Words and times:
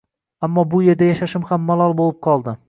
Ammo 0.47 0.63
bu 0.71 0.79
erda 0.93 1.11
yashashim 1.11 1.45
ham 1.51 1.69
malol 1.69 1.95
bo`lib 2.01 2.19
qoldi 2.31 2.57